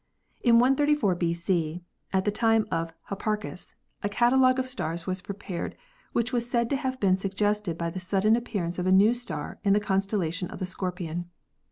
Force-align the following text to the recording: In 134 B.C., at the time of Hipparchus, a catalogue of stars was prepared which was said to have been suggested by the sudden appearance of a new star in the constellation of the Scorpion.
In 0.41 0.57
134 0.57 1.13
B.C., 1.13 1.83
at 2.11 2.25
the 2.25 2.31
time 2.31 2.65
of 2.71 2.91
Hipparchus, 3.09 3.75
a 4.01 4.09
catalogue 4.09 4.57
of 4.57 4.67
stars 4.67 5.05
was 5.05 5.21
prepared 5.21 5.75
which 6.11 6.33
was 6.33 6.49
said 6.49 6.71
to 6.71 6.75
have 6.75 6.99
been 6.99 7.17
suggested 7.17 7.77
by 7.77 7.91
the 7.91 7.99
sudden 7.99 8.35
appearance 8.35 8.79
of 8.79 8.87
a 8.87 8.91
new 8.91 9.13
star 9.13 9.59
in 9.63 9.73
the 9.73 9.79
constellation 9.79 10.49
of 10.49 10.57
the 10.57 10.65
Scorpion. 10.65 11.29